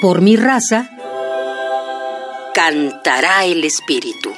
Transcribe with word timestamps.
Por 0.00 0.22
mi 0.22 0.36
raza, 0.36 0.88
cantará 2.54 3.44
el 3.44 3.64
espíritu. 3.64 4.30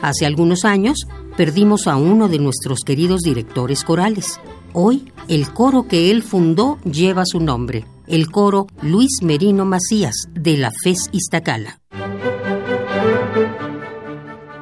Hace 0.00 0.26
algunos 0.26 0.64
años 0.64 1.06
perdimos 1.36 1.86
a 1.86 1.94
uno 1.94 2.26
de 2.26 2.40
nuestros 2.40 2.80
queridos 2.80 3.20
directores 3.20 3.84
corales. 3.84 4.40
Hoy, 4.72 5.12
el 5.28 5.52
coro 5.52 5.86
que 5.86 6.10
él 6.10 6.24
fundó 6.24 6.80
lleva 6.82 7.26
su 7.26 7.38
nombre, 7.38 7.84
el 8.08 8.28
coro 8.32 8.66
Luis 8.82 9.22
Merino 9.22 9.64
Macías 9.64 10.24
de 10.32 10.56
la 10.56 10.72
FES 10.82 11.10
Iztacala. 11.12 11.78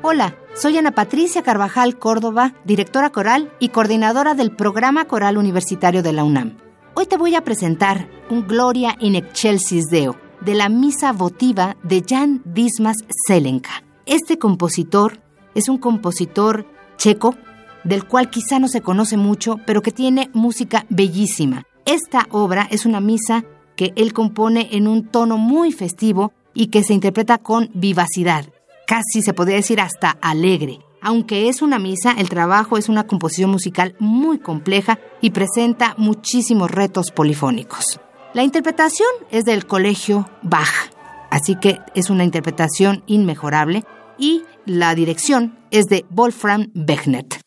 Hola, 0.00 0.36
soy 0.54 0.78
Ana 0.78 0.92
Patricia 0.92 1.42
Carvajal 1.42 1.98
Córdoba, 1.98 2.54
directora 2.64 3.10
coral 3.10 3.52
y 3.58 3.70
coordinadora 3.70 4.34
del 4.34 4.52
programa 4.52 5.04
coral 5.06 5.36
universitario 5.36 6.02
de 6.02 6.12
la 6.12 6.24
UNAM. 6.24 6.56
Hoy 6.94 7.06
te 7.06 7.16
voy 7.16 7.34
a 7.34 7.42
presentar 7.42 8.08
un 8.30 8.46
Gloria 8.46 8.94
in 9.00 9.16
excelsis 9.16 9.86
Deo 9.86 10.16
de 10.40 10.54
la 10.54 10.68
misa 10.68 11.12
votiva 11.12 11.76
de 11.82 12.04
Jan 12.06 12.40
Dismas 12.44 12.98
Selenka. 13.26 13.82
Este 14.06 14.38
compositor 14.38 15.20
es 15.54 15.68
un 15.68 15.78
compositor 15.78 16.66
checo 16.96 17.34
del 17.82 18.06
cual 18.06 18.30
quizá 18.30 18.58
no 18.60 18.68
se 18.68 18.80
conoce 18.80 19.16
mucho, 19.16 19.58
pero 19.66 19.82
que 19.82 19.90
tiene 19.90 20.30
música 20.34 20.86
bellísima. 20.88 21.64
Esta 21.84 22.26
obra 22.30 22.68
es 22.70 22.86
una 22.86 23.00
misa 23.00 23.44
que 23.76 23.92
él 23.96 24.12
compone 24.12 24.68
en 24.72 24.86
un 24.86 25.08
tono 25.08 25.36
muy 25.36 25.72
festivo 25.72 26.32
y 26.54 26.68
que 26.68 26.84
se 26.84 26.94
interpreta 26.94 27.38
con 27.38 27.70
vivacidad, 27.74 28.46
casi 28.86 29.22
se 29.22 29.34
podría 29.34 29.56
decir 29.56 29.80
hasta 29.80 30.10
alegre. 30.20 30.80
Aunque 31.00 31.48
es 31.48 31.60
una 31.60 31.78
misa, 31.78 32.12
el 32.12 32.28
trabajo 32.28 32.78
es 32.78 32.88
una 32.88 33.06
composición 33.06 33.50
musical 33.50 33.94
muy 33.98 34.38
compleja 34.38 34.98
y 35.20 35.30
presenta 35.30 35.94
muchísimos 35.98 36.70
retos 36.70 37.10
polifónicos. 37.10 38.00
La 38.32 38.42
interpretación 38.42 39.08
es 39.30 39.44
del 39.44 39.66
colegio 39.66 40.28
Bach, 40.42 40.90
así 41.30 41.56
que 41.56 41.78
es 41.94 42.08
una 42.08 42.24
interpretación 42.24 43.04
inmejorable 43.06 43.84
y 44.18 44.44
la 44.64 44.94
dirección 44.94 45.58
es 45.70 45.86
de 45.86 46.06
Wolfram 46.08 46.70
Bechnet. 46.74 47.43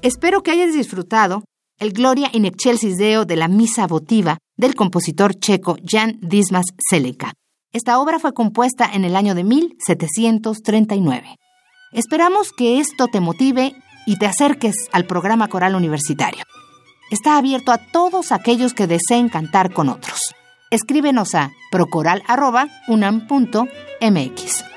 Espero 0.00 0.44
que 0.44 0.52
hayas 0.52 0.74
disfrutado 0.74 1.42
el 1.80 1.92
Gloria 1.92 2.30
in 2.32 2.44
excelsis 2.44 2.98
Deo 2.98 3.24
de 3.24 3.34
la 3.34 3.48
misa 3.48 3.88
votiva 3.88 4.38
del 4.56 4.76
compositor 4.76 5.34
checo 5.34 5.76
Jan 5.84 6.20
Dismas 6.20 6.66
Seleka. 6.88 7.32
Esta 7.72 7.98
obra 7.98 8.20
fue 8.20 8.32
compuesta 8.32 8.88
en 8.92 9.04
el 9.04 9.16
año 9.16 9.34
de 9.34 9.42
1739. 9.42 11.34
Esperamos 11.92 12.52
que 12.52 12.78
esto 12.78 13.08
te 13.08 13.18
motive 13.20 13.74
y 14.06 14.18
te 14.18 14.26
acerques 14.26 14.76
al 14.92 15.04
programa 15.04 15.48
coral 15.48 15.74
universitario. 15.74 16.44
Está 17.10 17.36
abierto 17.36 17.72
a 17.72 17.78
todos 17.78 18.30
aquellos 18.30 18.74
que 18.74 18.86
deseen 18.86 19.28
cantar 19.28 19.72
con 19.72 19.88
otros. 19.88 20.32
Escríbenos 20.70 21.34
a 21.34 21.50
procoral.unam.mx. 21.72 24.67